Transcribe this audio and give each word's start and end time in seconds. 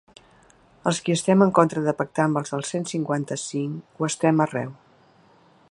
Els 0.91 1.01
qui 1.09 1.13
estem 1.15 1.43
en 1.47 1.51
contra 1.59 1.83
de 1.87 1.93
pactar 1.99 2.25
amb 2.31 2.41
els 2.41 2.55
del 2.55 2.65
cent 2.69 2.89
cinquanta-cinc 2.93 4.01
ho 4.01 4.09
estem 4.13 4.43
arreu. 4.47 4.73